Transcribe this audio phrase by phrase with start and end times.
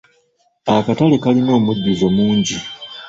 [0.75, 2.57] Akatale kajlina omujjuzo mungi.